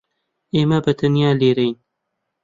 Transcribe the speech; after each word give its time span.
ئێمە 0.55 0.79
بەتەنیا 0.85 1.31
لێرەین. 1.41 1.75